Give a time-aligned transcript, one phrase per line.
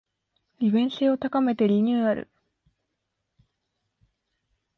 [0.57, 2.27] 利便性を高めてリニューアル